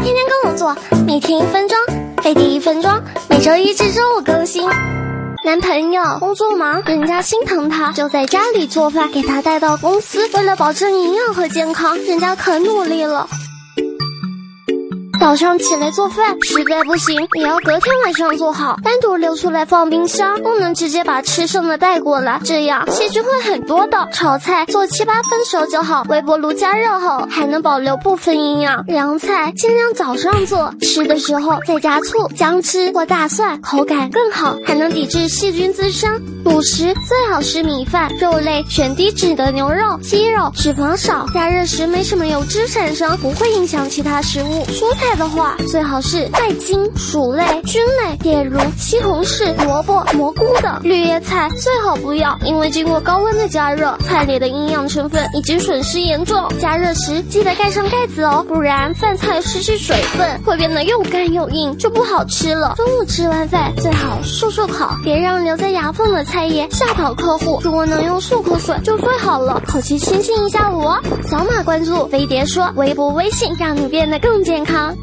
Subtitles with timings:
[0.00, 1.76] 天天跟我做，每天一分钟，
[2.24, 2.90] 每天一分钟，
[3.28, 4.68] 每周一至周五更新。
[5.44, 10.28] 男朋友工作忙，人家心疼他，就在家里做饭给他带到公司。
[10.34, 13.28] 为了保证营养和健康，人家可努力了。
[15.22, 24.08] 早上起来做饭，实在不行也要隔天晚上做好，单独留出来放冰箱，不能直接把吃剩的带过来，这样细菌会很多的。
[24.12, 28.84] 炒菜做七八分熟就好，微波炉加热后还能保留部分营养。
[28.88, 36.20] 凉菜尽量早上做，吃的时候再加醋、姜汁或大蒜，口感更好，还能抵制细菌滋生。
[36.44, 44.66] 主食最好是米饭，肉类选低脂的牛肉、鸡肉，脂肪少，加热时没什么油脂产生，不会影响其他食物。
[44.66, 45.11] 蔬菜。
[45.16, 56.48] 的话，最好是带茎、薯类、菌类，比如西红柿、萝卜、蘑菇的绿叶菜最好不要，因为经过高温的加热，菜里的营养成分已经损失严重。
[56.60, 62.74] 加热时记得盖上盖子哦，不然饭菜失去水分，会变得又干又硬，就不好吃了。
[62.76, 67.60] 中午吃完饭最好漱漱口，别让留在牙缝的菜叶吓跑客户。
[67.62, 71.00] 如果能用漱口水就最好了，口气清新一下午哦。
[71.42, 74.96] 扫码关注飞碟说微博、微信，让你变得更健康。